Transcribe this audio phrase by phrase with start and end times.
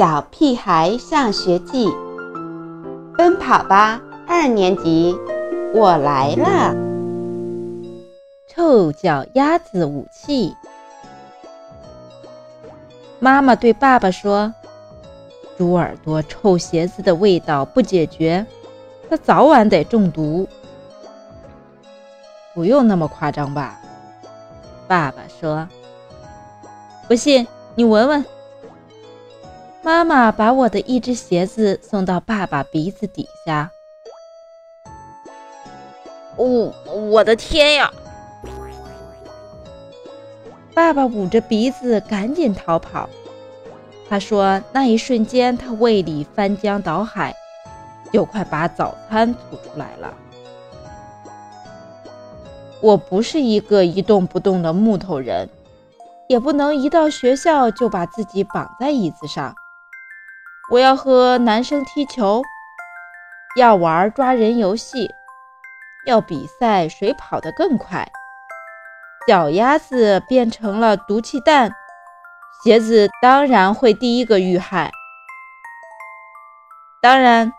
[0.00, 1.86] 小屁孩上学记》，
[3.18, 5.14] 奔跑吧二年级，
[5.74, 6.74] 我来了！
[8.48, 10.56] 臭脚丫子武器。
[13.18, 14.50] 妈妈对爸爸说
[15.58, 18.46] ：“猪耳朵臭鞋子的味道不解决，
[19.10, 20.48] 他早晚得中毒。”
[22.56, 23.78] 不用那么夸张吧？
[24.88, 25.68] 爸爸说
[27.06, 28.24] ：“不信你闻闻。”
[29.82, 33.70] 妈妈把我的一只鞋子送到爸爸鼻子底下。
[36.36, 36.72] 哦，
[37.10, 37.90] 我的天呀！
[40.74, 43.08] 爸爸捂着鼻子赶紧逃跑。
[44.08, 47.34] 他说：“那一瞬间，他胃里翻江倒海，
[48.12, 50.12] 就快把早餐吐出来了。”
[52.82, 55.48] 我不是一个一动不动的木头人，
[56.28, 59.54] 也不能一到学校就把自己绑在椅子上。
[60.70, 62.42] 我要和男生踢球，
[63.56, 65.12] 要玩抓人游戏，
[66.06, 68.08] 要比赛谁跑得更快。
[69.26, 71.72] 脚丫子变成了毒气弹，
[72.62, 74.92] 鞋子当然会第一个遇害。
[77.02, 77.52] 当然，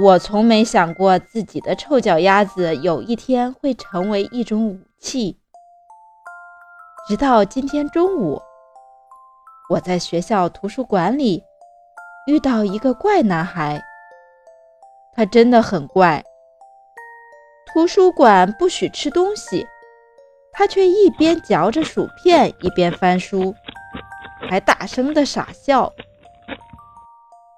[0.00, 5.38] 我从没想过自己的臭脚丫子有一天会成为一种武器。
[7.06, 8.40] 直到今天中午，
[9.68, 11.44] 我在学校图书馆里。
[12.28, 13.82] 遇到一个怪男孩，
[15.14, 16.22] 他真的很怪。
[17.64, 19.66] 图书馆不许吃东西，
[20.52, 23.54] 他却一边嚼着薯片一边翻书，
[24.50, 25.90] 还大声的傻笑。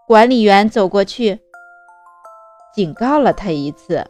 [0.07, 1.41] 管理员走过去，
[2.73, 4.09] 警告了他一次，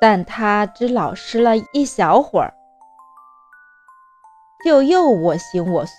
[0.00, 2.52] 但他只老实了一小会儿，
[4.64, 5.92] 就又我行我素。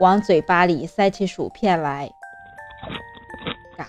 [0.00, 2.10] 往嘴巴里塞起薯片来，
[3.76, 3.86] 嘎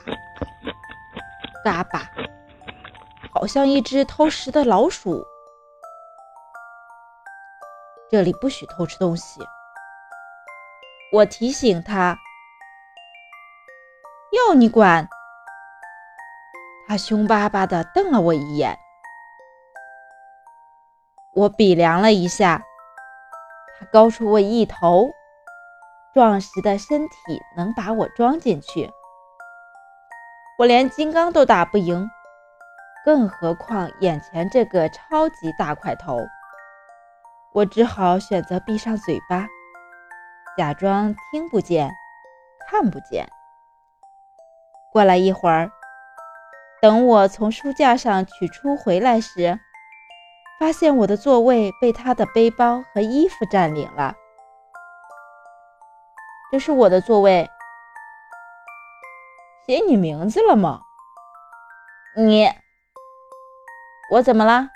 [1.64, 2.12] 嘎巴，
[3.34, 5.26] 好像一只偷食的老鼠。
[8.12, 9.42] 这里不许偷吃东西，
[11.12, 12.16] 我提醒他。
[14.32, 15.10] 要你管？
[16.88, 18.78] 他凶巴巴地瞪了我一眼。
[21.34, 22.62] 我比量了一下，
[23.80, 25.10] 他高出我一头。
[26.16, 28.90] 壮实的身体能把我装进去，
[30.58, 32.10] 我连金刚都打不赢，
[33.04, 36.18] 更何况眼前这个超级大块头。
[37.52, 39.46] 我只好选择闭上嘴巴，
[40.58, 41.92] 假装听不见、
[42.70, 43.28] 看不见。
[44.94, 45.70] 过了一会儿，
[46.82, 49.60] 等我从书架上取出回来时，
[50.62, 54.16] 发现我的座位被他的背包和衣服占领了。
[56.56, 57.50] 这是我的座位，
[59.68, 60.80] 写你名字了吗？
[62.16, 62.50] 你，
[64.10, 64.70] 我怎么了？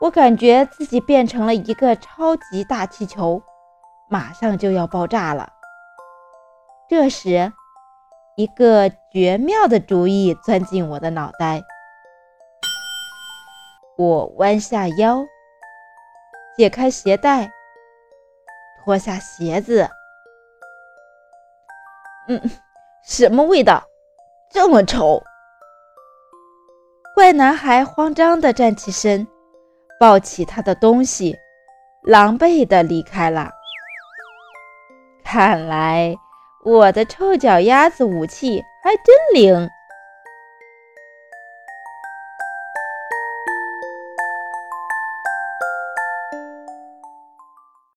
[0.00, 3.40] 我感觉自己变成了一个超级大气球，
[4.10, 5.52] 马上就要爆炸了。
[6.88, 7.52] 这时，
[8.34, 11.62] 一个绝妙的主意钻进我的脑袋。
[13.96, 15.24] 我弯下腰，
[16.56, 17.52] 解开鞋带。
[18.84, 19.88] 脱下鞋子，
[22.28, 22.40] 嗯，
[23.04, 23.84] 什么味道？
[24.50, 25.22] 这么臭！
[27.14, 29.24] 怪男孩慌张地站起身，
[30.00, 31.38] 抱起他的东西，
[32.02, 33.50] 狼狈地离开了。
[35.22, 36.16] 看来
[36.64, 39.68] 我的臭脚丫子武器还真灵。